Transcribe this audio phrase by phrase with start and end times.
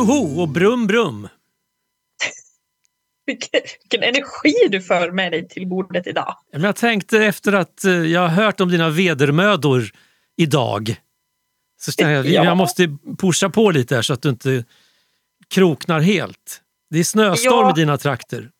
[0.00, 1.28] Joho och brum brum.
[3.26, 6.36] Vilken, vilken energi du för med dig till bordet idag.
[6.50, 9.82] Jag tänkte efter att eh, jag har hört om dina vedermödor
[10.36, 10.96] idag.
[11.80, 12.44] Så jag, Ja.
[12.44, 14.64] jag måste pusha på lite här så att du inte
[15.54, 16.60] kroknar helt.
[16.90, 17.70] Det är snöstorm Ja.
[17.70, 18.50] i dina trakter.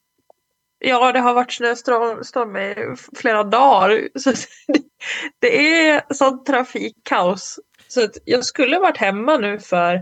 [0.78, 2.74] Ja, det har varit snöstorm storm i
[3.16, 4.08] flera dagar.
[4.18, 4.32] Så
[5.38, 7.58] det, är sånt trafikkaos.
[7.88, 10.00] Så att jag skulle varit hemma nu för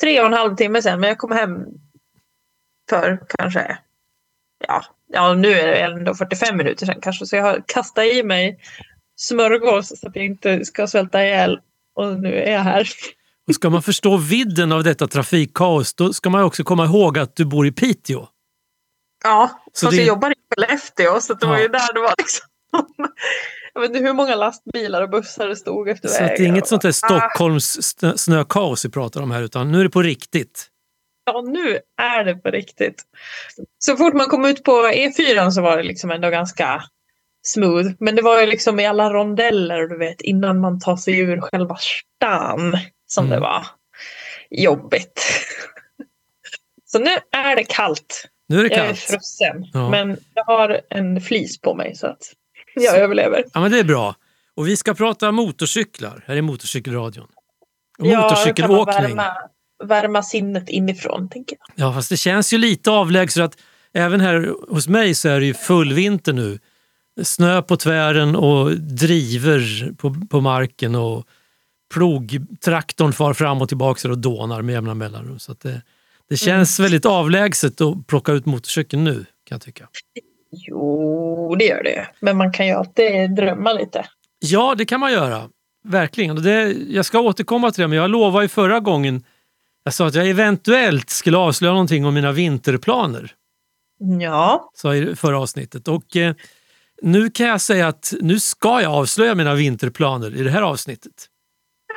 [0.00, 1.64] tre och en halv timme sedan, men jag kom hem
[2.90, 3.78] för kanske,
[4.68, 8.22] ja, ja nu är det ändå 45 minuter sedan kanske, så jag har kastat i
[8.22, 8.60] mig
[9.16, 11.60] smörgås så att jag inte ska svälta ihjäl.
[11.94, 12.88] Och nu är jag här.
[13.48, 17.36] Och ska man förstå vidden av detta trafikkaos då ska man också komma ihåg att
[17.36, 18.28] du bor i Piteå.
[19.24, 21.62] Ja, Så fast det- jag jobbar i Skellefteå så det var Ja.
[21.62, 22.46] ju där det var liksom.
[23.78, 26.28] Jag vet inte hur många lastbilar och bussar det stod efter Så att det är
[26.38, 26.46] vägen.
[26.46, 29.90] inget sånt där Ah, Stockholms snö- snökaos vi pratar om här utan nu är det
[29.90, 30.66] på riktigt.
[31.26, 33.02] Ja, nu är det på riktigt.
[33.78, 36.82] Så fort man kom ut på E4 så var det liksom ändå ganska
[37.46, 37.88] smooth.
[37.98, 41.40] Men det var ju liksom i alla rondeller, du vet, innan man tar sig ur
[41.40, 43.34] själva stan som Mm.
[43.36, 43.66] det var
[44.50, 45.22] jobbigt.
[46.86, 48.24] Så nu är det kallt.
[48.48, 48.98] Nu är det Jag är kallt.
[49.00, 49.66] frusen.
[49.72, 49.90] Ja.
[49.90, 52.22] Men jag har en flis på mig så att
[52.74, 53.44] jag överlever.
[53.54, 54.14] Ja, men det är bra.
[54.54, 57.26] Och vi ska prata motorcyklar här i Motorcykelradion.
[57.98, 59.16] Och Ja, motorcykelåkning.
[59.16, 59.32] värma,
[59.84, 61.86] värma sinnet inifrån, tänker jag.
[61.86, 63.58] Ja, fast det känns ju lite avlägset att
[63.92, 66.58] även här hos mig så är det ju full vinter nu.
[67.22, 71.26] Snö på tvären och driver på, på marken och
[71.94, 75.38] plogtraktorn far fram och tillbaka och dånar med jämna mellanrum.
[75.38, 75.82] Så det,
[76.28, 79.88] det känns väldigt avlägset att plocka ut motorcykeln nu kan jag tycka.
[80.50, 82.08] Jo, det gör det.
[82.20, 84.04] Men man kan ju alltid drömma lite.
[84.38, 85.48] Ja, det kan man göra.
[85.84, 86.42] Verkligen.
[86.42, 89.24] Det, jag ska återkomma till det, men jag lovade ju förra gången
[89.88, 93.34] jag sa att jag eventuellt skulle avslöja någonting om mina vinterplaner.
[94.20, 95.88] Ja, sa jag i förra avsnittet.
[95.88, 96.34] Och eh,
[97.02, 101.12] nu kan jag säga att nu ska jag avslöja mina vinterplaner i det här avsnittet.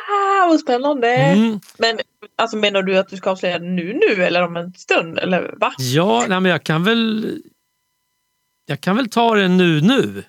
[0.10, 1.08] ah, vad spännande.
[1.08, 1.60] Mm.
[1.78, 2.00] Men
[2.36, 5.20] alltså, menar du att du ska avslöja nu nu eller om en stund?
[5.20, 5.74] Eller va?
[5.78, 7.42] Ja, nej, men jag kan väl...
[8.72, 10.24] Jag kan väl ta det nu nu.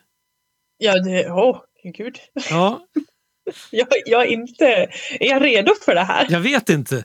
[0.78, 1.30] Ja, det...
[1.30, 1.60] Åh,
[1.97, 2.16] gud.
[2.50, 2.86] Ja,
[3.70, 4.64] Jag, jag är inte...
[5.20, 6.26] Är jag redo för det här?
[6.30, 7.04] jag vet inte.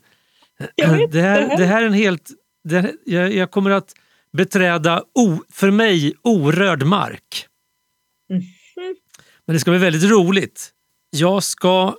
[0.76, 1.56] Jag vet det, här, inte.
[1.56, 2.30] det här är en helt...
[2.64, 3.94] Det, jag, jag kommer att
[4.34, 7.48] beträda, o, för mig, orörd mark.
[8.30, 8.42] Mhm.
[9.46, 10.70] Men det ska bli väldigt roligt.
[11.10, 11.98] Jag ska...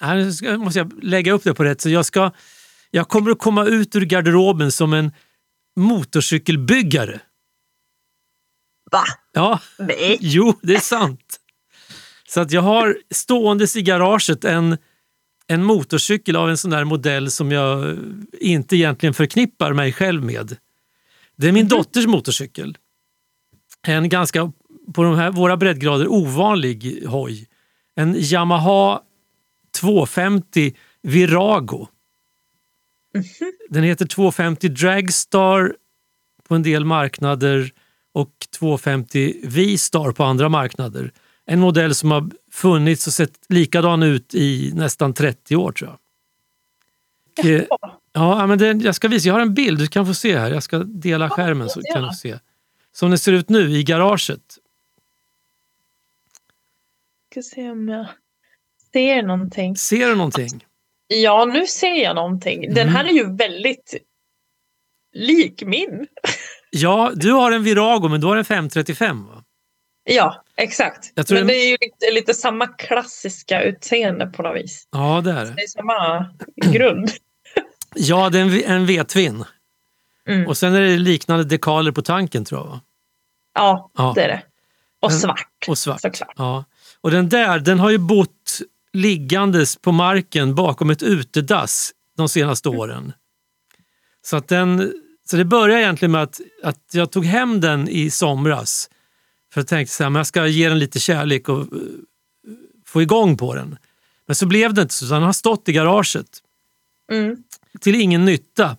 [0.00, 1.80] Här ska, måste jag lägga upp det på rätt.
[1.80, 2.30] Så jag, ska,
[2.90, 5.12] jag kommer att komma ut ur garderoben som en
[5.76, 7.20] motorcykelbyggare.
[8.90, 9.04] Va?
[9.32, 10.18] Ja, Nej.
[10.20, 11.40] jo, det är sant.
[12.28, 14.78] Så att jag har ståendes i garaget en,
[15.46, 17.98] en motorcykel av en sån där modell som jag
[18.40, 20.56] inte egentligen förknippar mig själv med.
[21.36, 22.78] Det är min dotters motorcykel.
[23.82, 24.52] En ganska,
[24.94, 27.46] på de här, våra breddgrader, ovanlig hoj.
[27.94, 29.00] En Yamaha
[29.80, 31.86] 250 Virago.
[33.68, 35.74] Den heter 250 Dragstar
[36.48, 37.72] på en del marknader
[38.12, 41.12] och 250 V-Star på andra marknader.
[41.46, 45.98] En modell som har funnits och sett likadan ut i nästan 30 år tror jag.
[47.46, 47.62] Eh,
[48.12, 50.50] Ja, men det, jag ska visa, jag har en bild du kan få se här.
[50.50, 52.38] Jag ska dela skärmen så kan du se.
[52.92, 54.40] Som det ser ut nu i garaget.
[57.30, 58.06] Ska se om jag
[58.92, 59.76] ser någonting.
[59.76, 60.64] Ser du någonting?
[61.06, 62.60] Ja, nu ser jag någonting.
[62.60, 62.94] Den Mm.
[62.94, 63.94] här är ju väldigt
[65.12, 66.06] lik min.
[66.70, 69.44] Ja, du har en Virago men du har en 535 va?
[70.04, 71.12] Ja, exakt.
[71.30, 74.88] Men det- är ju lite, lite samma klassiska utseende på något vis.
[74.92, 75.54] Ja, det är det.
[75.56, 76.26] Det är samma
[76.72, 77.10] grund.
[77.94, 79.44] Ja, det är en, V-twin.
[80.28, 80.46] Mm.
[80.46, 82.66] Och sen är det liknande dekaler på tanken tror jag.
[82.68, 82.80] Va?
[83.54, 84.12] Ja, Ja.
[84.14, 84.42] det är det.
[85.00, 85.64] Och svart.
[85.68, 86.00] Och svart.
[86.00, 86.34] Såklart.
[86.36, 86.64] Ja.
[87.00, 88.60] Och den där, den har ju bott
[88.92, 93.12] liggandes på marken bakom ett utedass de senaste åren.
[94.22, 94.92] Så, att den,
[95.30, 98.90] så det började egentligen med att, att jag tog hem den i somras.
[99.52, 101.66] För jag tänkte så här, men jag ska ge den lite kärlek och eh,
[102.86, 103.78] få igång på den.
[104.26, 106.26] Men så blev det inte så, den har stått i garaget
[107.12, 107.36] Mm.
[107.80, 108.76] till ingen nytta.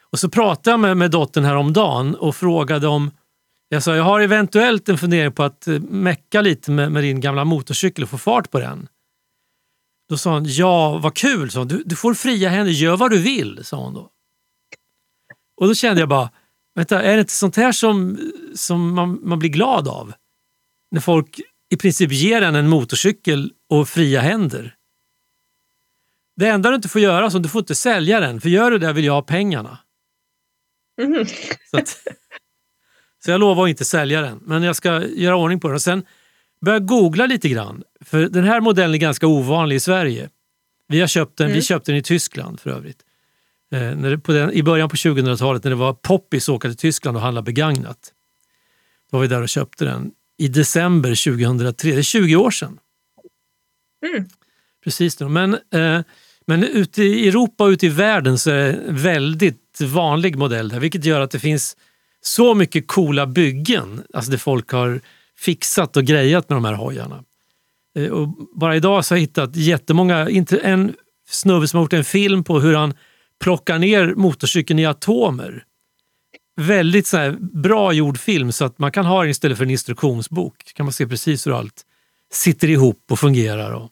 [0.00, 3.10] Och så pratade jag med, med dottern häromdagen och frågade om
[3.68, 7.20] jag sa, jag har eventuellt en fundering på att eh, mecka lite med, med din
[7.20, 8.88] gamla motorcykel och få fart på den.
[10.08, 11.68] Då sa hon, ja vad kul, sa hon.
[11.68, 14.10] Du, du får fria händer, gör vad du vill, sa hon då.
[15.56, 16.30] Och då kände jag bara,
[16.74, 18.18] vänta, är det inte sånt här som,
[18.54, 20.12] som man, man blir glad av?
[20.90, 21.40] När folk
[21.70, 24.74] i princip ger en en motorcykel och fria händer.
[26.36, 28.78] Det enda du inte får göra att du får inte sälja den, för gör du
[28.78, 29.78] det vill jag ha pengarna.
[31.02, 31.26] Mhm.
[31.70, 31.88] Så, att,
[33.24, 35.74] så jag lovar att inte sälja den, men jag ska göra ordning på den.
[35.74, 36.04] Och sen
[36.60, 40.30] börja googla lite grann, för den här modellen är ganska ovanlig i Sverige.
[40.88, 41.56] Vi, har köpt den, Mm.
[41.56, 43.02] vi köpte den i Tyskland för övrigt.
[43.74, 47.16] Eh, när den, I början på 2000-talet när det var poppis att åka till Tyskland
[47.16, 48.12] och handla begagnat.
[49.10, 52.78] Då var vi där och köpte den i december 2003, det är 20 år sedan.
[54.06, 54.24] Mm.
[54.84, 55.16] Precis.
[55.16, 55.28] Då.
[55.28, 56.00] Men, eh,
[56.46, 60.68] men ute i Europa och ute i världen så är det en väldigt vanlig modell
[60.68, 61.76] där, vilket gör att det finns
[62.20, 65.00] så mycket coola byggen, alltså det folk har
[65.38, 67.24] fixat och grejat med de här hojarna.
[67.98, 70.94] Eh, och bara idag så har jag hittat jättemånga, inte en
[71.28, 72.94] snubbe som har gjort en film på hur han
[73.40, 75.64] plockar ner motorcykeln i atomer.
[76.56, 79.70] Väldigt så här, bra gjord film så att man kan ha den istället för en
[79.70, 80.72] instruktionsbok.
[80.74, 81.82] kan man se precis hur allt
[82.32, 83.72] sitter ihop och fungerar.
[83.72, 83.90] Och,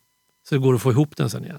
[0.48, 1.58] så det går att få ihop den sen igen.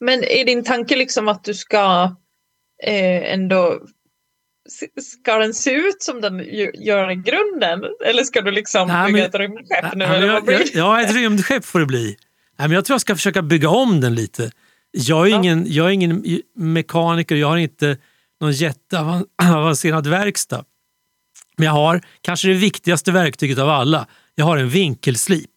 [0.00, 2.16] Men är din tanke liksom att du ska
[2.82, 3.80] eh, ändå
[5.02, 6.38] Ska den se ut som den
[6.74, 7.80] gör i grunden?
[8.06, 10.04] Eller ska du liksom Nej, bygga men- ett rymdskepp nu?
[10.04, 12.16] Ja, eller men vad blir jag, jag, ja, ett rymdskepp får det bli.
[12.58, 14.50] Nej, men jag tror jag ska försöka bygga om den lite.
[14.92, 15.36] Jag är Ja.
[15.38, 16.24] ingen, jag är ingen
[16.56, 17.98] mekaniker, jag har inte
[18.40, 20.64] någon jätteavancerad verkstad.
[21.56, 24.06] Men jag har kanske det viktigaste verktyget av alla.
[24.34, 25.50] Jag har en vinkelslip.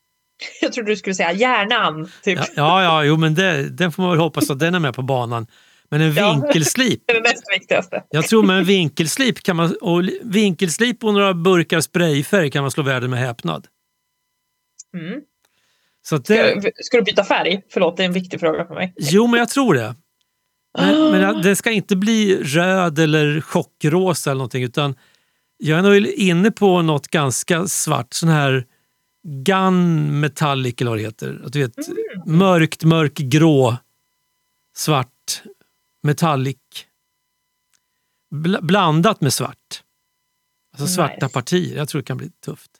[0.60, 2.10] Jag trodde du skulle säga hjärnan.
[2.22, 2.38] Typ.
[2.38, 4.94] Ja, ja, ja jo, men det, den får man väl hoppas att den är med
[4.94, 5.46] på banan.
[5.88, 6.32] Men en Ja.
[6.32, 8.02] vinkelslip, Det är det näst viktigaste.
[8.10, 12.70] jag tror med en vinkelslip kan man, och vinkelslip och några burkar sprayfärg kan man
[12.70, 13.66] slå världen med häpnad.
[14.94, 15.20] Mm.
[16.02, 17.62] Så det, Ska, ska du byta färg?
[17.72, 18.94] Förlåt, det är en viktig fråga för mig.
[18.98, 19.94] Jo, men jag tror det.
[20.78, 21.10] Men, Ah.
[21.10, 24.94] men det ska inte bli röd eller chockrosa eller någonting utan
[25.56, 28.66] jag är nog inne på något ganska svart, sån här
[29.44, 31.42] gun metallic eller vad det heter.
[31.44, 32.38] Att du vet, Mm.
[32.38, 33.76] mörkt, mörk grå,
[34.76, 35.42] svart,
[36.02, 36.56] metallic.
[38.34, 39.82] Bl- blandat med svart.
[40.72, 41.28] Alltså svarta Nice.
[41.34, 41.76] partier.
[41.76, 42.70] Jag tror det kan bli tufft.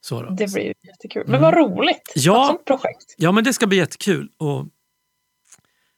[0.00, 0.30] Så då.
[0.30, 1.24] Det blir jättekul.
[1.26, 1.80] Men vad roligt.
[1.86, 1.96] Mm.
[2.14, 2.42] Ja.
[2.42, 3.14] Ett sånt projekt.
[3.16, 4.28] Ja, men det ska bli jättekul.
[4.38, 4.66] Och,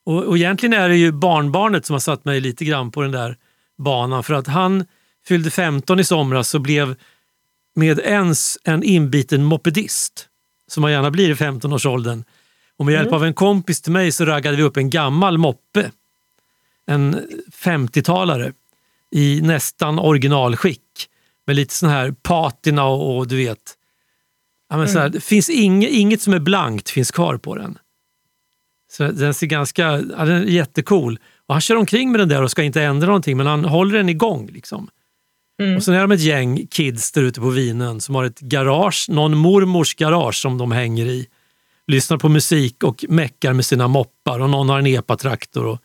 [0.05, 3.13] och, och egentligen är det ju barnbarnet som har satt mig lite grann på den
[3.13, 3.37] där
[3.79, 4.23] banan.
[4.23, 4.85] För att han
[5.27, 6.95] fyllde 15 i somras och blev
[7.75, 10.29] med ens en inbiten mopedist,
[10.67, 12.25] som man gärna blir i 15-årsåldern.
[12.77, 13.15] Och med hjälp Mm.
[13.15, 15.91] av en kompis till mig så raggade vi upp en gammal moppe.
[16.87, 17.21] En
[17.53, 18.53] 50-talare
[19.11, 20.81] i nästan originalskick.
[21.47, 23.75] Med lite sån här patina och, och du vet.
[24.73, 27.79] Ja, men så här, det finns inget, inget som är blankt finns kvar på den.
[28.93, 31.19] Så den ser ganska, ja, den är jättecool.
[31.47, 33.99] Och han kör omkring med den där och ska inte ändra någonting men han håller
[33.99, 34.51] den igång.
[34.53, 34.89] Liksom.
[35.63, 35.77] Mm.
[35.77, 39.07] Och sen är de ett gäng kids där ute på Vinön som har ett garage,
[39.09, 41.27] någon mormors garage som de hänger i.
[41.87, 45.67] Lyssnar på musik och meckar med sina moppar och någon har en epatraktor.
[45.67, 45.79] Och,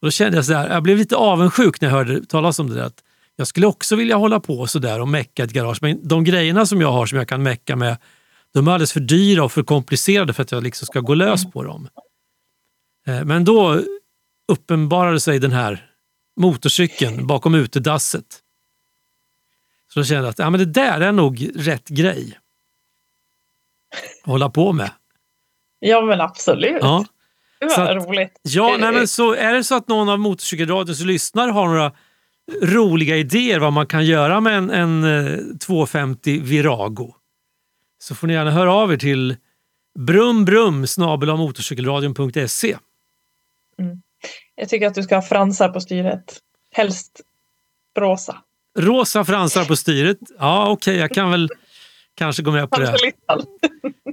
[0.00, 2.68] och då kände jag så här, jag blev lite avundsjuk när jag hörde talas om
[2.68, 2.84] det där.
[2.84, 3.02] Att
[3.36, 5.78] jag skulle också vilja hålla på så där och mecka ett garage.
[5.82, 7.96] Men de grejerna som jag har som jag kan mecka med,
[8.52, 11.50] de är alldeles för dyra och för komplicerade för att jag liksom ska gå lös
[11.52, 11.88] på dem.
[13.06, 13.80] Eh, Men då
[14.52, 15.90] uppenbarade sig den här
[16.40, 18.40] motorcykeln bakom utedasset.
[19.92, 22.38] Så då kände jag att ja, men det där är nog rätt grej
[24.22, 24.90] att hålla på med.
[25.78, 26.78] Ja, men absolut.
[26.80, 27.04] Ja,
[27.60, 28.40] det så var att- roligt.
[28.42, 31.92] ja nej, men så är det så att någon av motorcykelradions lyssnare har några
[32.62, 37.14] roliga idéer vad man kan göra med en, en eh, 250 Virago
[37.98, 39.36] så får ni gärna höra av er till
[39.98, 40.86] brumbrum
[41.38, 42.76] motorcykelradion.se.
[44.54, 46.38] Jag tycker att du ska ha fransar på styret.
[46.72, 47.20] Helst
[47.98, 48.36] rosa.
[48.78, 50.18] Rosa fransar på styret.
[50.38, 51.48] Ja, okej, jag kan väl
[52.14, 53.12] kanske gå med på det.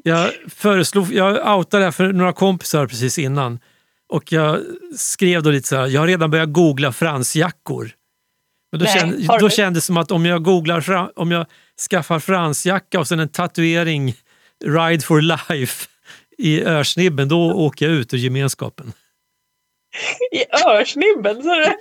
[0.03, 3.59] Jag föreslog, jag outade det här för några kompisar precis innan.
[4.09, 4.59] Och jag
[4.97, 7.91] skrev då lite så här, jag har redan börjat googla fransjackor.
[8.71, 11.45] Men då, Nej, kände, har då kändes det som att om jag googlar, om jag
[11.89, 14.13] skaffar fransjacka och sen en tatuering
[14.65, 15.87] Ride for life
[16.37, 18.93] i örsnibben, då åker jag ut ur gemenskapen.
[20.31, 21.43] I örsnibben.
[21.43, 21.77] Så det...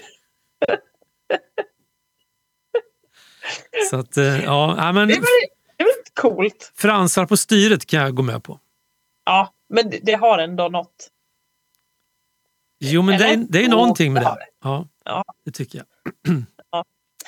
[3.90, 5.20] Så att, eh, ja, men Det är
[5.85, 6.73] väl coolt.
[6.76, 8.61] fransar på styret kan jag gå med på.
[9.25, 11.09] Ja, men det- har ändå något.
[12.80, 14.37] Jo, men det är, det är någonting med det.
[14.64, 15.25] Ja, Ja.
[15.44, 15.87] det tycker jag.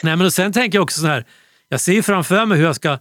[0.03, 1.25] Nej, men och sen tänker jag också så här.
[1.69, 2.99] Jag ser ju framför mig hur jag ska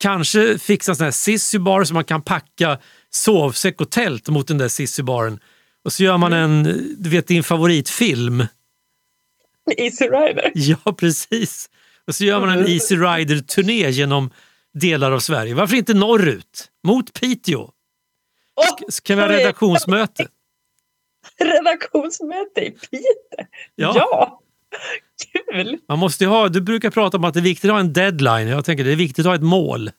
[0.00, 2.78] kanske fixa en sån här sissybar så man kan packa
[3.10, 5.40] sovsäck och tält mot den där sissybaren.
[5.84, 6.50] Och så gör man Mm.
[6.66, 8.46] en, du vet din favoritfilm.
[9.76, 10.52] Easy Rider.
[10.54, 11.70] Ja, precis.
[12.06, 12.66] Och så gör man en.
[12.66, 14.30] Easy Rider-turné genom
[14.74, 15.54] delar av Sverige.
[15.54, 16.68] Varför inte norrut?
[16.84, 17.70] Mot Piteå.
[18.88, 20.28] Så kan vi ha redaktionsmöte.
[21.38, 23.46] Redaktionsmöte i Piteå?
[23.74, 23.92] Ja.
[23.96, 24.40] ja.
[25.52, 25.78] Kul!
[25.88, 28.48] Man måste ha, du brukar prata om att det är viktigt att ha en deadline.
[28.48, 29.90] Jag tänker det är viktigt att ha ett mål.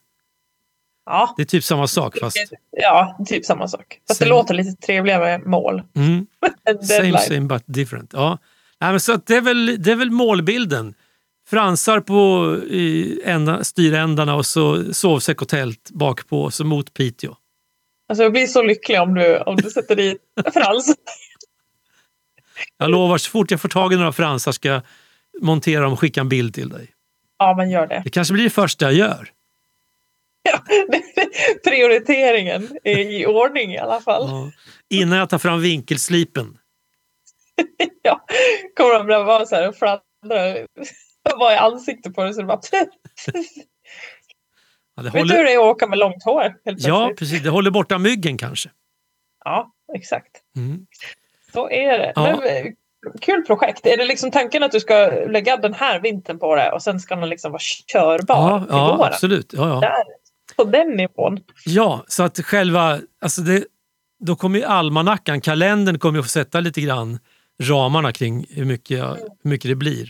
[1.05, 2.37] Ja, Det är typ samma sak fast
[2.71, 3.99] ja typ samma sak.
[4.07, 5.81] Fast det Sen- låter lite trevligare med mål.
[5.95, 6.27] mm,
[6.81, 8.11] same same but different.
[8.13, 8.37] Ja.
[8.81, 10.93] Nej, men så att det, är väl, det är väl målbilden.
[11.49, 17.35] Fransar på i ända, styrändarna och så sovsäck och tält bakpå så mot Piteå.
[18.09, 20.17] Alltså jag blir så lycklig om du, om du sätter dit
[20.53, 20.95] Frans.
[22.77, 24.81] Jag lovar, så fort jag får tag i några fransar ska jag
[25.41, 26.91] montera dem och skicka en bild till dig.
[27.37, 28.01] Ja, men gör det.
[28.03, 29.29] Det kanske blir det första jag gör.
[30.43, 30.59] Ja,
[31.69, 34.23] prioriteringen är i ordning i alla fall.
[34.29, 34.51] Ja.
[34.89, 36.57] Innan jag tar fram vinkelslipen.
[38.01, 38.25] Ja,
[38.77, 40.01] kommer de att vara så här och fladdra
[41.37, 42.61] vara i ansiktet på dig så det bara...
[44.95, 46.55] Ja, det Vet du hur håller, det är att åka med långt hår?
[46.63, 47.43] Ja, precis.
[47.43, 48.69] Det håller borta myggen kanske.
[49.45, 50.41] ja, exakt.
[50.57, 50.85] Mm.
[51.53, 52.13] Så är det.
[52.15, 52.21] Ja.
[52.23, 52.33] Men,
[52.65, 52.71] eh,
[53.21, 53.85] kul projekt.
[53.85, 56.99] Är det liksom tanken att du ska lägga den här vintern på det och sen
[56.99, 59.13] ska den liksom vara körbar Ja, till ja våren?
[59.13, 59.53] absolut.
[59.53, 59.79] Ja, ja.
[59.79, 60.03] Där,
[60.55, 61.39] på den nivån.
[61.65, 62.99] ja, så att själva...
[63.21, 63.63] Alltså det,
[64.19, 67.19] då kommer ju almanackan, kalendern kommer ju att få sätta lite grann
[67.63, 70.09] ramarna kring hur mycket, jag, hur mycket det blir.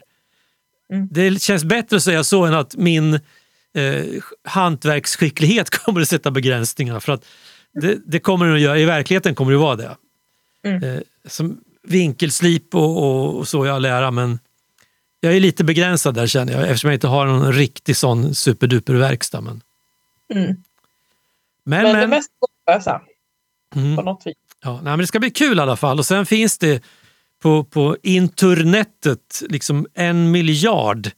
[0.93, 1.07] Mm.
[1.11, 4.03] Det känns bättre att säga så än att min eh,
[4.43, 6.99] hantverksskicklighet kommer att sätta begränsningar.
[6.99, 7.25] För att
[7.81, 8.77] det, det kommer den att göra.
[8.77, 9.95] I verkligheten kommer det att vara det.
[10.63, 10.83] Mm.
[10.83, 14.39] Eh, som vinkelslip och, och, och så jag lära men
[15.19, 18.93] jag är lite begränsad där känner jag eftersom jag inte har någon riktig sån superduper
[18.93, 19.41] verkstad.
[19.41, 19.61] Men,
[20.33, 20.45] Mm.
[21.63, 23.01] men, Men, det men, mesta går att lösa
[23.75, 23.95] mm.
[23.95, 24.35] på något vis.
[24.63, 25.99] Ja, nej, men det ska bli kul i alla fall.
[25.99, 26.83] Och sen finns det
[27.41, 31.09] på, på internetet liksom en miljard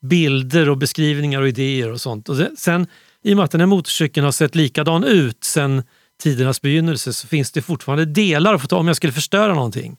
[0.00, 2.28] bilder och beskrivningar och idéer och sånt.
[2.28, 2.86] Och sen,
[3.22, 5.82] I och med att den här motorcykeln har sett likadan ut sen
[6.24, 9.96] tidernas begynnelse så finns det fortfarande delar att få tag Om jag skulle förstöra någonting,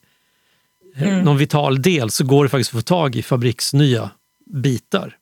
[0.96, 1.24] eh, Mm.
[1.24, 4.10] någon vital del, så går det faktiskt att få tag i fabriksnya
[4.46, 5.16] bitar.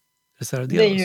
[0.66, 1.04] Det är ju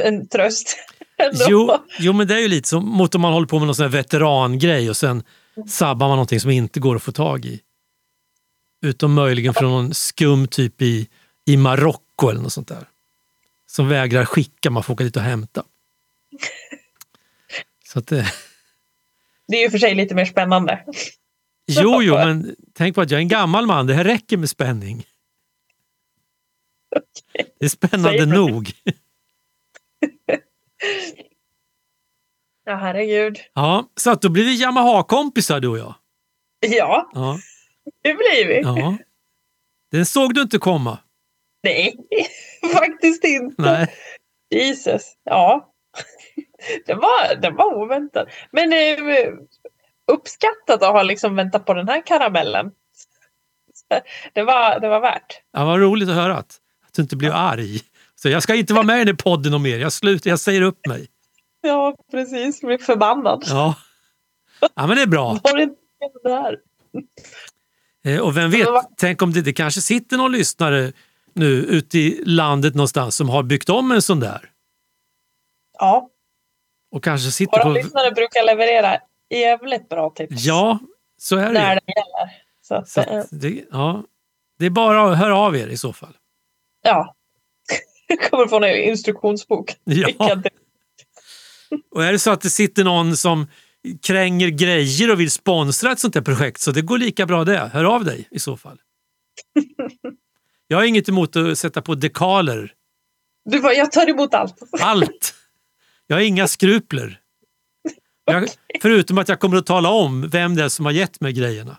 [0.00, 0.76] en tröst.
[1.48, 3.74] Jo, jo, men det är ju lite som mot om man håller på med någon
[3.74, 5.22] sån veterangrej och sen
[5.68, 7.60] sabbar man någonting som inte går att få tag i.
[8.82, 11.08] Utom möjligen från någon skum typ i,
[11.46, 12.88] i Marocko eller något sånt där.
[13.66, 15.64] Som vägrar skicka, man får åka dit och hämta.
[17.92, 18.26] Så att, eh,
[19.48, 20.84] Det är ju för sig lite mer spännande.
[21.66, 24.50] jo, jo, men tänk på att jag är en gammal man, det här räcker med
[24.50, 25.04] spänning.
[27.58, 28.72] Det är spännande nog.
[32.66, 33.38] Ja, herregud.
[33.54, 35.94] Ja, så att då blir vi Yamaha-kompisar du och jag.
[36.66, 37.38] Ja, Ja,
[38.02, 38.60] det blir vi.
[38.60, 38.96] ja.
[39.90, 40.98] Den såg du inte komma.
[41.62, 41.96] Nej,
[42.72, 43.62] faktiskt inte.
[43.62, 43.94] Nej.
[44.50, 45.02] Jesus.
[45.24, 45.73] Ja.
[46.86, 48.28] Den var, den var oväntad.
[48.50, 49.32] Men eh,
[50.12, 52.70] uppskattat att ha liksom väntat på den här karamellen.
[54.32, 55.40] Det var, det var värt.
[55.52, 57.80] Ja, vad roligt att höra att, att du inte blev arg.
[58.14, 59.78] Så jag ska inte vara med i den podden och mer.
[59.78, 61.06] Jag slutar, jag säger upp mig.
[61.66, 62.62] Ja, precis.
[62.62, 63.44] Jag blev förbannad.
[63.46, 63.74] Ja,
[64.60, 65.38] ja men det är bra.
[65.44, 65.76] Var det inte
[66.22, 66.58] det här?
[68.04, 70.92] Eh, Och vem vet, tänk om det, det kanske sitter någon lyssnare
[71.34, 74.50] nu ute i landet någonstans som har byggt om en sån där.
[75.78, 76.08] Ja,
[76.94, 77.70] Och kanske sitter våra på...
[77.70, 78.98] lyssnare brukar leverera
[79.30, 80.44] jävligt bra tips.
[80.44, 80.78] Ja,
[81.18, 81.80] så är När det.
[81.86, 82.32] det gäller.
[82.62, 84.04] Så att, Så eh, att det, ja,
[84.58, 86.16] det är bara att höra av er i så fall.
[86.82, 87.14] ja.
[88.08, 89.74] Jag kommer få en instruktionsbok.
[89.84, 90.08] Ja.
[91.94, 93.46] Och är det så att det sitter någon som
[94.02, 97.70] kränger grejer och vill sponsra ett sånt här projekt så det går lika bra det.
[97.72, 98.80] Hör av dig i så fall.
[100.68, 102.72] Jag har inget emot att sätta på dekaler.
[103.44, 104.54] Du bara, jag tar emot allt.
[104.80, 105.34] Allt!
[106.06, 107.20] Jag har inga skrupler.
[108.24, 108.48] Jag,
[108.82, 111.78] förutom att jag kommer att tala om vem det är som har gett mig grejerna.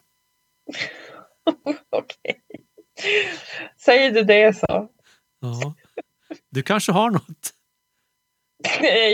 [1.89, 2.41] Okej.
[3.85, 4.89] Säger du det så.
[5.39, 5.75] Ja.
[6.51, 7.53] Du kanske har något?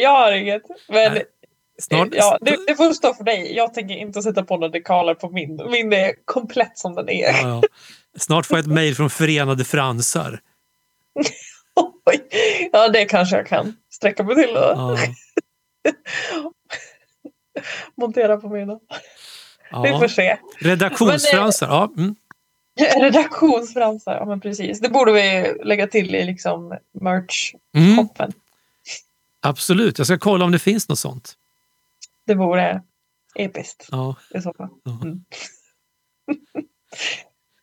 [0.02, 0.62] Jag har inget.
[0.90, 1.26] Men Nej,
[1.82, 3.56] Snart, ja, det, det får stå för dig.
[3.56, 5.62] Jag tänker inte sätta på några dekaler på min.
[5.72, 7.28] Min är komplett som den är.
[7.28, 7.62] ja, ja.
[8.18, 10.40] Snart får jag ett mejl från Förenade Fransar.
[12.72, 14.98] Ja, det kanske jag kan sträcka mig till och Ja,
[17.96, 18.80] montera på mina.
[19.84, 20.10] Vi får ja.
[20.10, 20.38] se.
[20.60, 21.68] Redaktionsfransar.
[21.68, 22.16] Ja, mm.
[23.02, 24.80] Redaktionsfransar, ja men precis.
[24.80, 28.26] Det borde vi lägga till i liksom merch-hoppen.
[28.26, 28.34] Mm,
[29.42, 31.38] absolut, jag ska kolla om det finns något sånt.
[32.26, 32.82] Det vore
[33.36, 34.16] episkt Ja.
[34.36, 34.70] i så fall.
[34.84, 35.00] Ja.
[35.04, 35.24] Mm.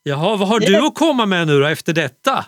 [0.03, 2.47] Jaha, vad har du att komma med nu då efter detta?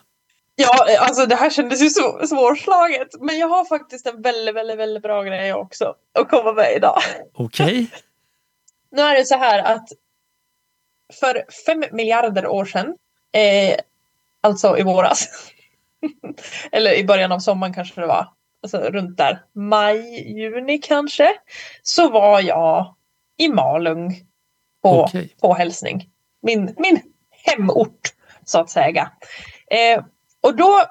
[0.60, 3.08] Ja, alltså det här kändes ju så svårslaget.
[3.20, 6.98] Men jag har faktiskt en väldigt, väldigt, väldigt bra grej också att komma med idag.
[7.34, 7.90] Okej,
[8.90, 9.88] nu är det så här att
[11.20, 12.96] för fem miljarder år sedan,
[13.32, 13.76] eh,
[14.40, 15.28] alltså i våras,
[16.72, 18.28] eller i början av sommaren kanske det var,
[18.62, 21.32] alltså runt där, maj, juni kanske,
[21.82, 22.94] så var jag
[23.36, 24.14] i Malung
[24.82, 25.34] på, Okej.
[25.40, 26.08] på hälsning.
[26.42, 27.00] Min, min
[27.30, 28.00] hemort
[28.44, 29.10] så att säga.
[29.70, 30.04] Eh,
[30.42, 30.82] och då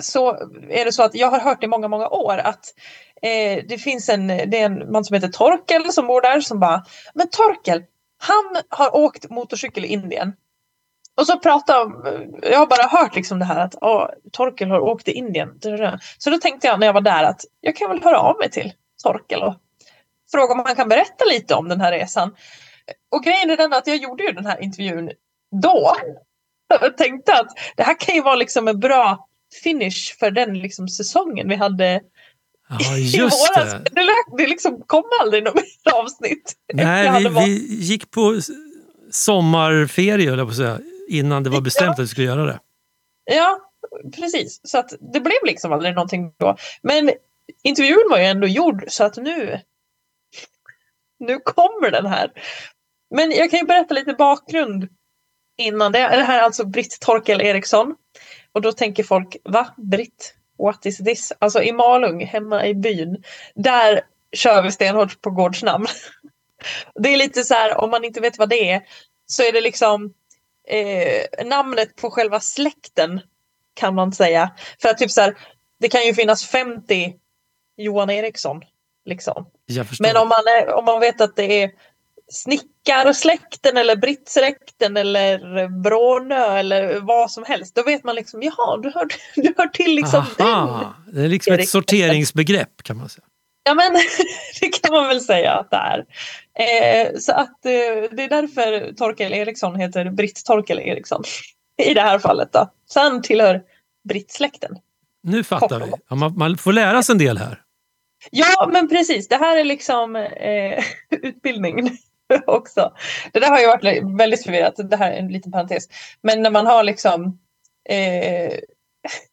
[0.00, 0.30] så
[0.70, 2.64] är det så att jag har hört i många, många år att
[3.22, 6.60] eh, det finns en, det är en man som heter Torkel som bor där som
[6.60, 7.84] bara, men Torkel,
[8.18, 10.32] han har åkt motorcykel i Indien.
[11.16, 11.74] Och så pratar
[12.42, 15.58] jag har bara hört liksom det här att oh, Torkel har åkt i Indien.
[16.18, 18.50] Så då tänkte jag när jag var där att jag kan väl höra av mig
[18.50, 19.54] till Torkel och
[20.32, 22.34] fråga om han kan berätta lite om den här resan.
[23.10, 25.10] Och grejen är den att jag gjorde ju den här intervjun
[25.62, 25.96] då.
[26.80, 29.26] Jag tänkte att det här kan ju vara liksom en bra
[29.62, 32.00] finish för den liksom säsongen vi hade
[32.78, 33.72] Ja, i just våras.
[33.72, 33.90] det.
[33.92, 36.54] Det, det liksom kom aldrig något mer avsnitt.
[36.74, 38.40] Nej, vi, vi gick på
[39.10, 42.58] sommarferie, jag på säga, innan det var bestämt att vi skulle göra det.
[43.24, 43.60] Ja,
[44.16, 44.60] precis.
[44.64, 46.56] Så att det blev liksom aldrig någonting då.
[46.82, 47.10] Men
[47.62, 49.60] intervjun var ju ändå gjord så att nu,
[51.18, 52.32] nu kommer den här.
[53.14, 54.88] Men jag kan ju berätta lite bakgrund
[55.60, 55.98] innan det.
[55.98, 57.94] Det här är alltså Britt Torkel Eriksson.
[58.52, 59.74] Och då tänker folk, va?
[59.76, 60.34] Britt?
[60.58, 61.32] What is this?
[61.38, 63.22] Alltså i Malung, hemma i byn,
[63.54, 64.00] där
[64.32, 65.86] kör vi stenhårt på gårdsnamn.
[66.94, 68.82] Det är lite så här, om man inte vet vad det är,
[69.26, 70.14] så är det liksom
[70.68, 73.20] eh, namnet på själva släkten
[73.74, 74.50] kan man säga.
[74.82, 75.36] För att typ så här,
[75.78, 77.14] det kan ju finnas 50
[77.76, 78.62] Johan Eriksson.
[79.04, 79.46] Liksom.
[80.00, 81.70] Men om man, är, om man vet att det är
[82.30, 87.74] snickarsläkten eller brittsläkten eller Brånö eller vad som helst.
[87.74, 90.46] Då vet man liksom, jaha, du hör, du hör till liksom den.
[90.46, 93.24] Aha, det är liksom ett sorteringsbegrepp kan man säga.
[93.62, 93.92] Ja men
[94.60, 95.98] det kan man väl säga att det är.
[96.54, 101.22] Eh, så att eh, det är därför Torkel Eriksson heter Britt Torkel Eriksson.
[101.82, 102.70] I det här fallet då.
[102.86, 103.62] Så han tillhör
[104.08, 104.76] brittsläkten.
[105.22, 105.92] Nu fattar vi.
[106.08, 107.62] Ja, man, man får lära sig en del här.
[108.30, 111.98] Ja men precis, det här är liksom eh, utbildning
[112.46, 112.92] också.
[113.32, 115.88] Det där har ju varit väldigt förvirrat, det här är en liten parentes.
[116.22, 117.38] Men när man har liksom
[117.88, 118.52] eh,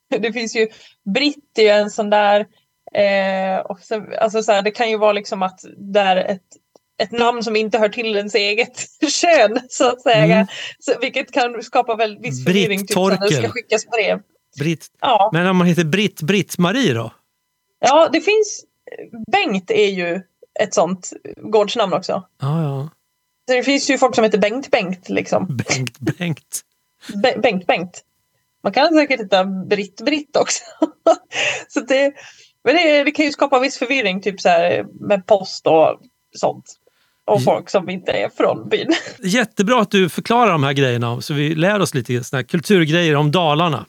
[0.19, 0.67] det finns ju
[1.15, 2.39] Britt är ju en sån där
[2.93, 6.41] eh, och så, alltså så här, det kan ju vara liksom att det är ett
[7.03, 10.35] ett namn som inte hör till ens eget kön så att säga.
[10.35, 10.47] Mm.
[10.79, 13.51] Så, vilket kan skapa väl viss förvirring typ, så när det ska Torkel.
[13.51, 14.19] skickas brev.
[14.59, 14.87] Britt.
[15.01, 15.29] Ja.
[15.33, 17.13] Men om man heter Britt Britt-Marie då?
[17.79, 18.65] ja, det finns
[19.31, 20.21] Bengt är ju
[20.59, 22.23] ett sånt gårdsnamn också.
[22.41, 22.89] Ja, ja.
[23.49, 25.47] Så det finns ju folk som heter Bengt Bengt liksom.
[25.69, 26.61] Bengt Bengt.
[27.23, 28.03] Be- Bengt Bengt.
[28.63, 30.63] Man kan säkert heta Britt Britt också.
[31.67, 32.13] så det,
[32.63, 35.99] men det, det kan ju skapa viss förvirring typ så här med post och
[36.35, 36.65] sånt.
[37.25, 38.93] Och folk som inte är från byn.
[39.23, 43.31] Jättebra att du förklarar de här grejerna så vi lär oss lite såna kulturgrejer om
[43.31, 43.85] Dalarna.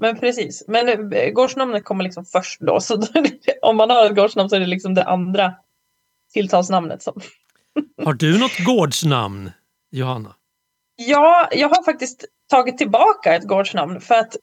[0.00, 0.64] Men precis.
[0.68, 2.80] Men eh, gårdsnamnet kommer liksom först då.
[2.80, 3.02] Så
[3.62, 5.54] om man har ett gårdsnamn så är det liksom det andra
[6.42, 7.02] tilltalsnamnet.
[7.02, 7.20] Som.
[8.04, 9.50] Har du något gårdsnamn,
[9.90, 10.34] Johanna?
[10.96, 14.36] Ja, jag har faktiskt tagit tillbaka ett gårdsnamn för att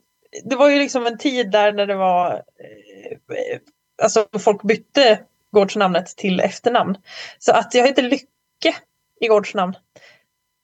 [0.44, 3.58] det var ju liksom en tid där när det var eh,
[4.04, 5.20] alltså folk bytte
[5.52, 6.98] gårdsnamnet till efternamn.
[7.40, 8.76] Så att jag heter Lycke
[9.22, 9.74] i gårdsnamn.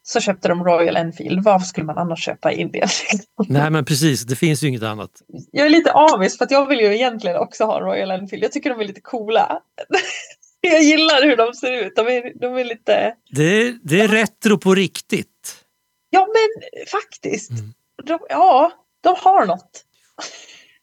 [0.03, 1.45] så köpte de Royal Enfield.
[1.45, 2.89] Vad skulle man annars köpa i Indien?
[3.49, 5.11] Nej men precis, det finns ju inget annat.
[5.51, 8.45] Jag är lite avis för att jag vill ju egentligen också ha Royal Enfield.
[8.45, 9.63] Jag tycker de är lite coola.
[10.61, 11.97] Jag gillar hur de ser ut.
[11.97, 13.15] De är, de är lite...
[13.31, 15.65] Det är, det är retro på riktigt.
[16.11, 17.51] Ja men faktiskt.
[17.51, 17.75] Mm.
[18.05, 19.85] De, ja, de har något.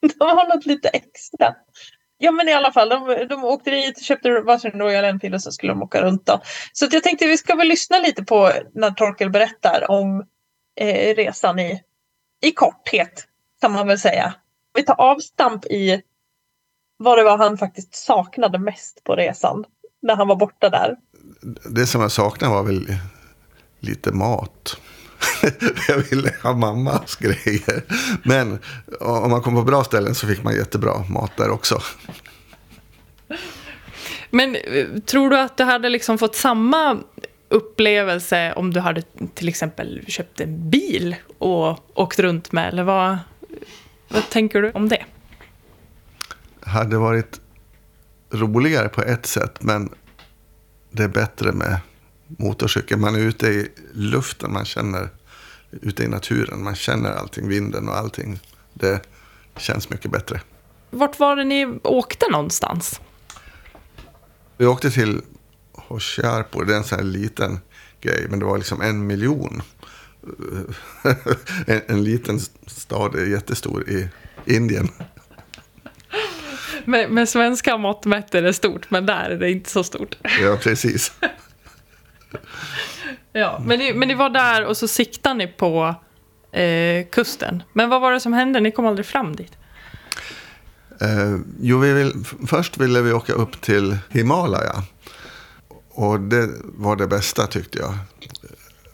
[0.18, 1.54] De har något lite extra.
[2.18, 5.52] Ja men i alla fall, de, de åkte dit, köpte varsin Royal Enfield och så
[5.52, 6.26] skulle de åka runt.
[6.26, 6.40] Då.
[6.72, 10.26] Så jag tänkte vi ska väl lyssna lite på när Torkel berättar om
[10.80, 11.82] eh, resan i,
[12.42, 13.26] i korthet
[13.60, 14.34] kan man väl säga.
[14.74, 16.02] Vi tar avstamp i
[16.96, 19.64] vad det var han faktiskt saknade mest på resan
[20.02, 20.96] när han var borta där.
[21.70, 22.96] Det som jag saknade var väl
[23.80, 24.76] lite mat.
[25.88, 27.82] jag ville ha mammas grejer.
[28.22, 28.58] Men
[29.00, 31.80] om man kom på bra ställen så fick man jättebra mat där också.
[34.30, 36.98] Men eh, tror du att du hade liksom fått samma
[37.48, 39.02] upplevelse om du hade
[39.34, 42.68] till exempel köpt en bil och åkt runt med?
[42.68, 43.18] Eller vad,
[44.08, 45.04] vad tänker du om det?
[46.66, 47.40] Hade varit
[48.30, 49.90] roligare på ett sätt, men
[50.90, 51.80] det är bättre med
[52.26, 52.98] motorcykel.
[52.98, 55.08] Man är ute i luften, man känner
[55.70, 56.64] ute i naturen.
[56.64, 58.38] Man känner allting, vinden och allting.
[58.74, 59.08] Det
[59.56, 60.40] känns mycket bättre.
[60.90, 63.00] Vart var det ni åkte någonstans?
[64.56, 65.22] Vi åkte till
[65.72, 66.64] Hoshiarpur.
[66.64, 67.58] Det är en sån här liten
[68.00, 69.62] grej, men det var liksom en miljon.
[71.66, 74.08] en, en liten stad är jättestor i
[74.44, 74.88] Indien.
[76.86, 80.16] Med, med svenska mått mätt är det stort, men där är det inte så stort.
[80.40, 81.12] Ja, precis.
[83.32, 85.94] Ja, men ni, men ni var där och så siktade ni på
[86.52, 87.62] eh, kusten.
[87.72, 88.60] Men vad var det som hände?
[88.60, 89.52] Ni kom aldrig fram dit.
[91.00, 94.82] Eh, jo, vi vill, först ville vi åka upp till Himalaya.
[95.90, 97.94] Och det var det bästa tyckte jag.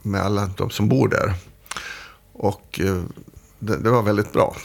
[0.03, 1.33] Med alla de som bor där.
[2.33, 3.03] Och eh,
[3.59, 4.57] det, det, var väldigt bra,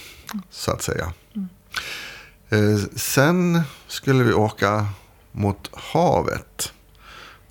[0.50, 1.13] så att säga.
[1.36, 1.48] Mm.
[2.49, 4.88] Eh, sen skulle vi åka
[5.31, 6.73] mot havet.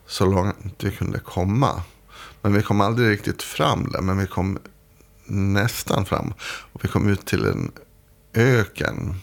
[0.06, 1.82] Så långt vi kunde komma.
[2.42, 4.00] Men vi kom aldrig riktigt fram där.
[4.00, 4.58] Men vi kom
[5.26, 6.34] nästan fram.
[6.72, 7.72] Och vi kom ut till en
[8.34, 9.14] öken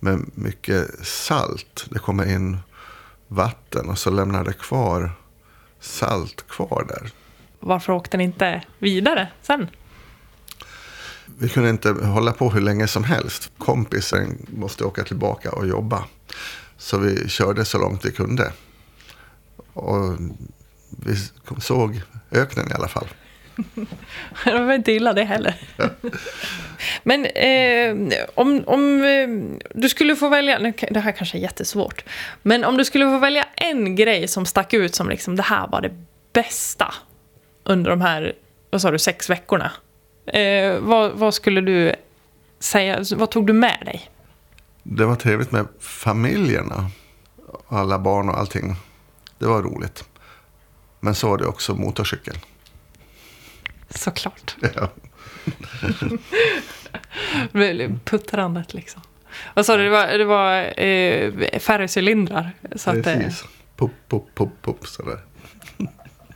[0.00, 1.86] med mycket salt.
[1.90, 2.58] Det kommer in
[3.28, 5.10] vatten och så lämnar det kvar
[5.80, 7.10] salt kvar där.
[7.60, 9.68] Varför åkte ni inte vidare sen?
[11.40, 13.52] Vi kunde inte hålla på hur länge som helst.
[13.58, 16.04] Kompisen måste åka tillbaka och jobba.
[16.76, 18.52] Så vi körde så långt vi kunde.
[19.72, 20.18] Och
[20.90, 21.16] vi
[21.60, 22.00] såg
[22.30, 23.06] öknen i alla fall.
[24.44, 25.54] det var inte illa det heller.
[25.76, 25.88] Ja.
[27.02, 29.28] Men eh, om, om eh,
[29.74, 32.04] du skulle få välja, det här kanske är jättesvårt,
[32.42, 35.68] men om du skulle få välja en grej som stack ut som liksom det här
[35.68, 35.92] var det
[36.32, 36.94] bästa
[37.64, 38.32] under de här,
[38.70, 39.72] vad sa du, sex veckorna.
[40.32, 41.94] Eh, vad, vad skulle du
[42.58, 44.10] säga, vad tog du med dig?
[44.82, 46.90] Det var trevligt med familjerna,
[47.68, 48.76] alla barn och allting.
[49.38, 50.04] Det var roligt.
[51.00, 52.36] Men så var det också motorcykel.
[53.90, 54.56] Såklart.
[54.74, 54.88] Ja.
[58.04, 59.02] Puttrandet liksom.
[59.54, 62.52] Vad sa du, det var, det var eh, färre cylindrar.
[62.76, 63.06] Så Precis.
[63.06, 65.18] Att, eh, pop, pop, pop, pop sådär.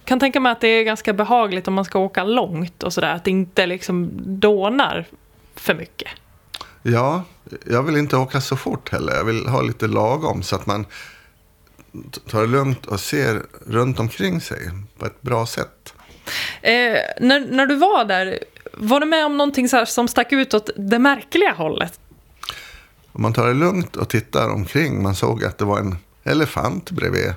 [0.05, 3.15] Kan tänka mig att det är ganska behagligt om man ska åka långt och sådär.
[3.15, 5.07] Att det inte liksom dånar
[5.55, 6.09] för mycket.
[6.83, 7.23] Ja,
[7.67, 9.15] jag vill inte åka så fort heller.
[9.15, 10.87] Jag vill ha lite lagom så att man
[12.29, 15.95] tar det lugnt och ser runt omkring sig på ett bra sätt.
[16.63, 18.39] Eh, när, när du var där,
[18.73, 22.01] var du med om någonting så som stack ut åt det märkliga hållet?
[23.13, 26.91] Om man tar det lugnt och tittar omkring, man såg att det var en elefant
[26.91, 27.35] bredvid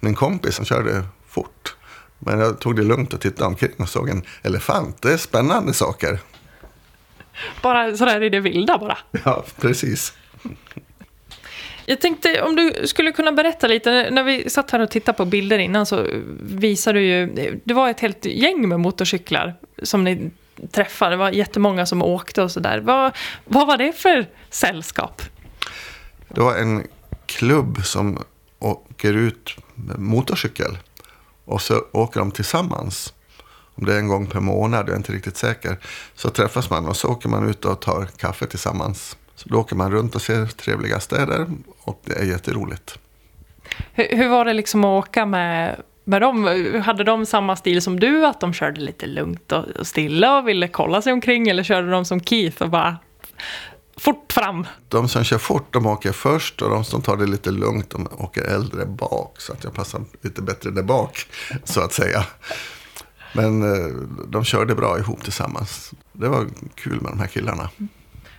[0.00, 1.76] min kompis som körde fort.
[2.24, 5.02] Men jag tog det lugnt och tittade omkring och såg en elefant.
[5.02, 6.18] Det är spännande saker.
[7.62, 8.98] Bara sådär i det vilda bara?
[9.24, 10.12] Ja, precis.
[11.86, 15.24] Jag tänkte om du skulle kunna berätta lite, när vi satt här och tittade på
[15.24, 16.06] bilder innan så
[16.40, 17.26] visade du ju,
[17.64, 20.30] det var ett helt gäng med motorcyklar som ni
[20.70, 22.78] träffade, det var jättemånga som åkte och sådär.
[22.78, 23.12] Vad,
[23.44, 25.22] vad var det för sällskap?
[26.28, 26.86] Det var en
[27.26, 28.18] klubb som
[28.58, 30.78] åker ut med motorcykel
[31.44, 33.14] och så åker de tillsammans.
[33.74, 35.76] Om det är en gång per månad, jag är inte riktigt säker.
[36.14, 39.76] Så träffas man och så åker man ut och tar kaffe tillsammans Så då åker
[39.76, 41.46] man runt och ser trevliga städer
[41.80, 42.98] och det är jätteroligt.
[43.92, 46.44] Hur, hur var det liksom att åka med, med dem?
[46.84, 50.48] Hade de samma stil som du, att de körde lite lugnt och, och stilla och
[50.48, 51.48] ville kolla sig omkring?
[51.48, 52.96] Eller körde de som Keith och bara
[54.04, 54.66] fort fram?
[54.88, 58.08] De som kör fort de åker först och de som tar det lite lugnt de
[58.18, 59.40] åker äldre bak.
[59.40, 61.26] Så att jag passar lite bättre där bak,
[61.64, 62.24] så att säga.
[63.34, 63.92] Men eh,
[64.28, 65.92] de körde bra ihop tillsammans.
[66.12, 67.70] Det var kul med de här killarna.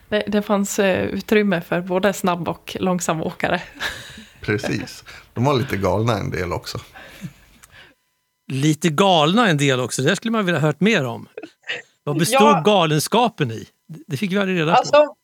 [0.10, 3.62] Det, det fanns eh, utrymme för både snabb och långsam åkare.
[4.41, 5.04] Precis.
[5.34, 6.78] De var lite galna en del också.
[8.51, 11.28] Lite galna en del också, det skulle man vilja ha hört mer om.
[12.04, 12.62] Vad bestod Ja.
[12.65, 13.67] galenskapen i?
[14.08, 14.78] Det fick vi aldrig reda på.
[14.78, 15.15] Alltså,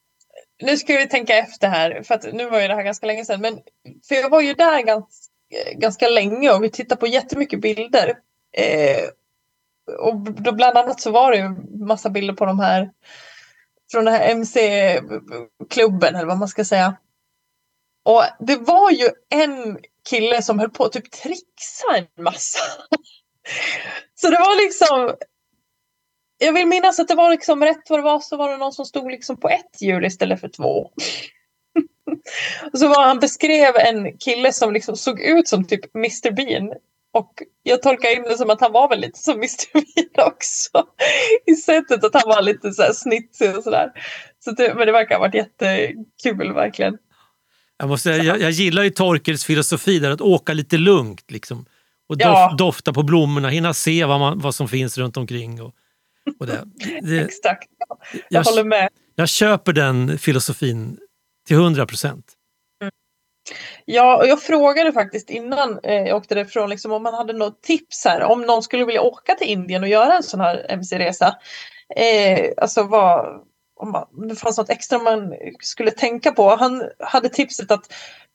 [0.62, 3.26] nu ska vi tänka efter här, för att nu var ju det här ganska länge
[3.26, 3.41] sedan.
[3.41, 3.60] Men,
[4.08, 5.32] för jag var ju där ganska,
[5.76, 8.17] ganska länge och vi tittade på jättemycket bilder.
[8.58, 9.04] Eh,
[10.00, 11.50] och då bland annat så var det ju
[11.86, 12.89] massa bilder på de här
[13.91, 16.97] från den här MC-klubben eller vad man ska säga.
[18.06, 22.60] Och det var ju en kille som höll på att typ trixa en massa.
[24.15, 25.15] Så det var liksom
[26.41, 28.73] jag vill minnas att det var liksom rätt vad det var så var det någon
[28.73, 30.89] som stod liksom på ett hjul istället för två.
[32.73, 36.73] och så var han beskrev en kille som liksom såg ut som typ Mr Bean.
[37.13, 40.86] Och jag tolkar in det som att han var väl lite som Mr Bean också.
[41.45, 43.91] I sättet att han var lite så här snitsig och sådär.
[44.43, 46.97] Så det, men det verkar ha varit jättekul verkligen.
[47.77, 51.32] Jag, måste, jag, jag gillar ju Torkels filosofi där att åka lite lugnt.
[51.32, 51.65] Liksom.
[52.10, 52.56] Och dof, Ja.
[52.58, 55.62] dofta på blommorna, hinna se vad, man, vad som finns runt omkring.
[55.62, 55.75] Och
[56.39, 56.63] det.
[57.01, 57.69] Det, Exakt.
[57.88, 58.89] Jag, jag, håller med.
[59.15, 60.97] jag köper den filosofin
[61.47, 62.25] till 100 procent.
[63.86, 67.62] Ja, och jag frågade faktiskt innan eh, jag åkte därifrån liksom, om man hade något
[67.62, 68.21] tips här.
[68.21, 71.36] Om någon skulle vilja åka till Indien och göra en sån här MC-resa.
[71.95, 73.41] Eh, alltså vad,
[73.75, 76.55] om, man, om det fanns något extra man skulle tänka på.
[76.55, 77.93] Han hade tipset att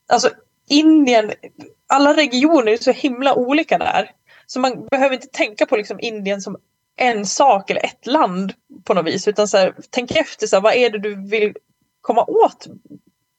[0.08, 0.30] alltså,
[0.68, 1.32] Indien,
[1.86, 4.10] alla regioner är så himla olika där.
[4.46, 6.56] Så man behöver inte tänka på liksom, Indien som
[6.96, 8.52] en sak eller ett land
[8.84, 9.28] på något vis.
[9.28, 11.54] Utan så här, tänk efter, så här, vad är det du vill
[12.00, 12.66] komma åt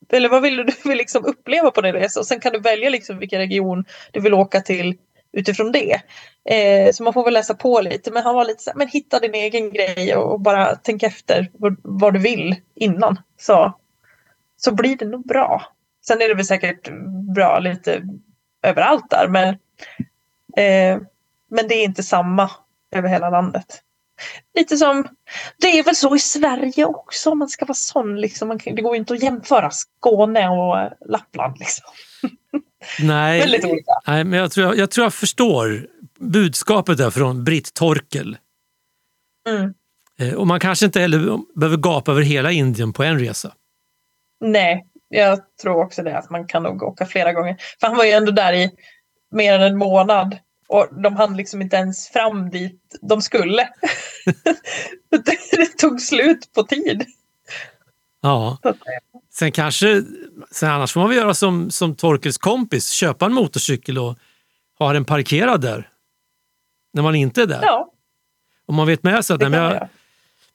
[0.10, 2.20] eller vad vill du, du vill liksom uppleva på din resa?
[2.20, 4.98] Och sen kan du välja liksom vilken region du vill åka till
[5.32, 6.02] utifrån det.
[6.50, 8.12] Eh, så man får väl läsa på lite.
[8.12, 11.04] Men han var lite så här, men hitta din egen grej och, och bara tänk
[11.04, 13.20] efter vad, vad du vill innan.
[13.38, 13.74] Så,
[14.58, 15.74] så blir det nog bra.
[16.06, 16.89] Sen är det väl säkert
[17.36, 18.04] bra lite
[18.62, 19.28] överallt där.
[19.28, 19.48] Men,
[20.58, 21.02] eh,
[21.50, 22.52] men det är inte samma
[22.95, 23.82] över hela landet.
[24.58, 25.08] Lite som,
[25.58, 28.21] det är väl så i Sverige också om man ska vara sån.
[28.21, 28.47] Liksom.
[28.47, 31.58] Man det går ju inte att jämföra Skåne och Lappland.
[31.60, 31.86] Liksom.
[33.00, 33.91] Nej, Väldigt olika.
[34.08, 35.88] nej, men jag tror jag, jag tror jag förstår
[36.19, 38.38] budskapet där från Britt Torkel.
[39.50, 39.73] Mm.
[40.19, 43.54] Eh, Och man kanske inte heller behöver gapa över hela Indien på en resa.
[44.39, 46.17] Nej, jag tror också det.
[46.17, 47.58] Att man kan nog åka flera gånger.
[47.80, 48.71] För han var ju ändå där i
[49.32, 50.38] mer än en månad.
[50.67, 53.69] Och de hann liksom inte ens fram dit de skulle.
[55.51, 57.06] det, tog slut på tid.
[58.21, 58.58] Ja.
[58.63, 58.73] Säga.
[59.34, 60.03] Sen kanske,
[60.51, 64.17] sen annars får man väl göra som, som Torkels kompis, köpa en motorcykel och
[64.80, 65.89] ha den parkerad där.
[66.93, 67.60] När man inte är där.
[67.63, 67.91] Ja,
[68.65, 69.89] Om man vet med sig att kan jag,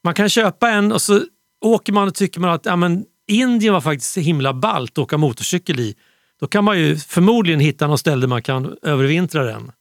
[0.01, 1.21] man kan köpa en och så
[1.61, 5.17] åker man och tycker man att ja, men Indien var faktiskt himla ballt att åka
[5.17, 5.95] motorcykel i.
[6.39, 9.71] Då kan man ju förmodligen hitta något ställe där man kan övervintra den.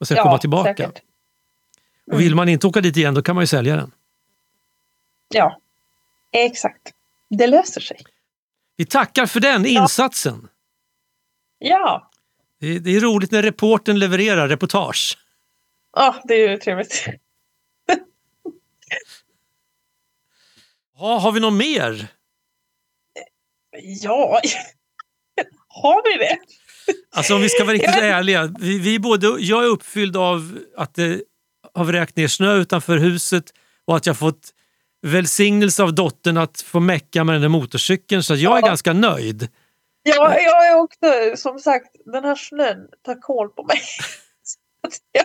[0.00, 0.68] Och sen komma tillbaka.
[0.76, 1.02] säkert.
[2.12, 3.92] Och vill man inte åka dit igen då kan man ju sälja den.
[5.28, 5.60] Ja,
[6.32, 6.92] exakt.
[7.30, 7.98] Det löser sig.
[8.76, 10.48] Vi tackar för den insatsen.
[11.58, 12.10] Ja,
[12.60, 15.18] Det, det är roligt när reporten levererar reportage.
[15.92, 17.06] ja det är ju trevligt.
[20.98, 22.08] Ja, har vi något mer?
[23.82, 24.40] Ja,
[25.68, 26.38] har vi det?
[27.16, 28.54] Alltså om vi ska vara riktigt ärliga.
[28.60, 31.20] Vi, vi både, jag är uppfylld av att det
[31.74, 33.44] har vräkt ner snö utanför huset
[33.86, 34.50] och att jag fått
[35.06, 38.22] välsignelse av dottern att få mecka med den där motorcykeln.
[38.22, 38.66] Så jag är Ja.
[38.66, 39.48] ganska nöjd.
[40.02, 43.80] Ja, jag är också, som sagt, den här snön tar koll på mig.
[45.12, 45.24] Jag,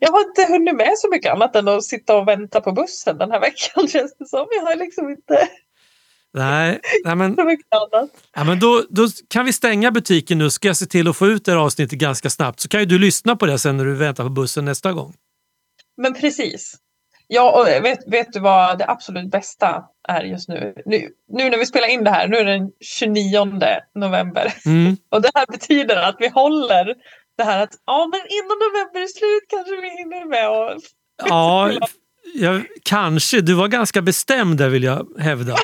[0.00, 3.18] jag har inte hunnit med så mycket annat än att sitta och vänta på bussen
[3.18, 4.46] den här veckan känns det som.
[4.50, 5.48] Jag har liksom inte
[6.34, 7.36] Nej, nej men,
[8.34, 10.50] ja, men då, då kan vi stänga butiken nu.
[10.50, 12.60] Ska jag se till att få ut det här avsnittet ganska snabbt.
[12.60, 15.14] Så kan ju du lyssna på det sen när du väntar på bussen nästa gång.
[15.96, 16.74] Men precis.
[17.26, 20.74] Ja, och vet, vet du vad det absolut bästa är just nu?
[20.86, 21.08] nu?
[21.28, 23.44] Nu när vi spelar in det här, nu är det den 29
[23.94, 24.54] november.
[24.66, 24.96] Mm.
[25.10, 26.94] Och det här betyder att vi håller
[27.36, 30.82] det här att ja, men innan november är slut kanske vi hinner med och
[31.28, 31.72] Ja,
[32.34, 33.40] jag, kanske.
[33.40, 35.56] Du var ganska bestämd där vill jag hävda.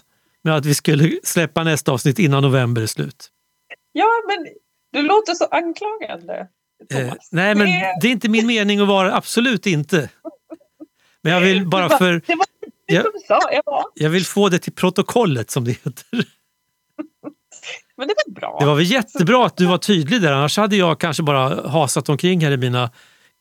[0.44, 3.28] Med att vi skulle släppa nästa avsnitt innan november är slut.
[3.92, 4.46] Ja, men
[4.92, 6.48] du låter så anklagande.
[6.94, 10.10] Eh, nej, men Det- det är inte min mening att vara, absolut inte.
[11.22, 12.46] Men jag vill bara för, Det var
[12.86, 13.02] det Ja.
[13.02, 13.40] som du sa.
[13.66, 16.04] Ja, jag vill få det till protokollet som det heter.
[17.96, 18.56] men det var bra.
[18.60, 22.08] Det var väl jättebra att du var tydlig där, annars hade jag kanske bara hasat
[22.08, 22.90] omkring här i mina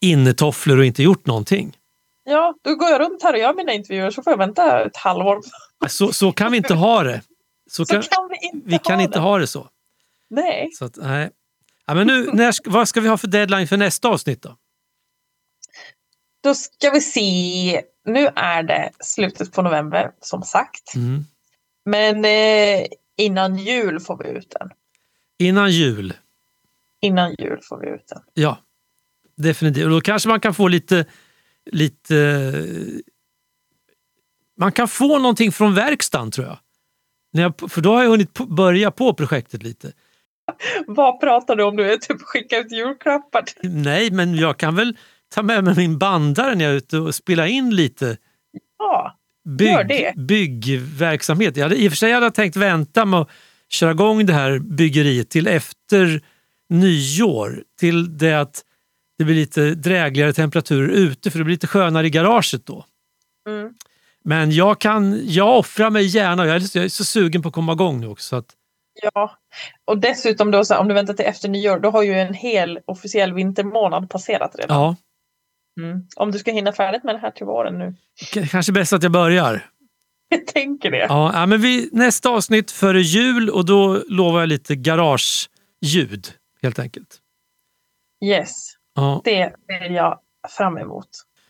[0.01, 1.76] innetofflor och inte gjort någonting.
[2.29, 4.97] Ja, då går jag runt här och gör mina intervjuer så får jag vänta ett
[4.97, 5.39] halvår.
[5.87, 7.21] Så, så kan vi inte ha det.
[7.69, 9.23] Så Så kan, kan vi inte vi kan ha inte det.
[9.23, 9.69] ha det så.
[10.29, 10.69] Nej.
[10.73, 11.29] så att, nej.
[11.85, 14.57] Ja, men nu, när, vad ska vi ha för deadline för nästa avsnitt då?
[16.43, 17.81] Då ska vi se.
[18.05, 20.95] Nu är det slutet på november som sagt.
[20.95, 21.25] Mm.
[21.85, 22.85] Men eh,
[23.17, 24.69] innan jul får vi ut den.
[25.39, 26.13] Innan jul.
[27.01, 28.21] Innan jul får vi ut den.
[28.33, 28.57] Ja,
[29.37, 29.85] definitivt.
[29.85, 31.05] Och då kanske man kan få lite,
[31.71, 32.53] lite...
[34.59, 36.57] Man kan få någonting från verkstaden tror jag.
[37.33, 39.91] När jag för då har jag hunnit börja på projektet lite.
[40.87, 41.97] Vad pratar du om nu?
[41.97, 43.43] Typ skicka ut julklappar?
[43.63, 44.97] Nej, men jag kan väl
[45.35, 48.17] ta med mig min bandare när jag är ute och spela in lite
[48.79, 49.17] Ja,
[49.59, 50.13] Gör det.
[50.15, 51.57] bygg, byggverksamhet.
[51.57, 53.29] Jag hade, I och för sig hade jag tänkt vänta med att
[53.69, 56.21] köra igång det här byggeriet till efter
[56.69, 57.63] nyår.
[57.79, 58.63] Till det att
[59.17, 62.85] det blir lite drägligare temperaturer ute för det blir lite skönare i garaget då.
[63.49, 63.73] mm.
[64.23, 66.45] Men jag kan, jag offrar mig gärna.
[66.45, 68.25] Jag är, jag är så sugen på att komma igång nu också.
[68.27, 68.45] Så att,
[69.13, 69.37] ja.
[69.85, 73.33] Och dessutom då om du väntar till efter nyår då har ju en hel officiell
[73.33, 74.77] vintermånad passerat redan.
[74.81, 74.95] ja,
[75.79, 76.01] Mm.
[76.15, 77.95] Om du ska hinna färdigt med det här till våren nu.
[78.33, 79.69] k- kanske bäst att jag börjar.
[80.29, 80.97] Jag tänker det.
[81.09, 86.27] Ja, men vi, nästa avsnitt före jul och då lovar jag lite garageljud
[86.61, 87.17] helt enkelt.
[88.25, 90.19] Yes, Ja, det ser jag
[90.57, 91.07] fram emot.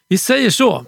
[0.08, 0.86] vi säger så.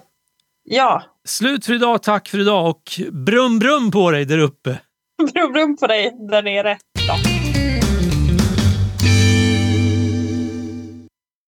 [0.62, 4.80] Ja, Slut för idag, tack för idag och brum brum på dig där uppe.
[5.32, 6.78] brum brum på dig där nere.
[7.08, 7.39] Ja.